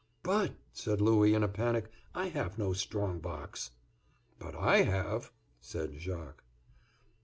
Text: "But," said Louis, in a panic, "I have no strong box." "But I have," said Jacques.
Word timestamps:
"But," 0.23 0.53
said 0.73 0.99
Louis, 0.99 1.35
in 1.35 1.43
a 1.43 1.47
panic, 1.47 1.91
"I 2.15 2.29
have 2.29 2.57
no 2.57 2.73
strong 2.73 3.19
box." 3.19 3.69
"But 4.39 4.55
I 4.55 4.81
have," 4.81 5.31
said 5.59 5.93
Jacques. 5.99 6.43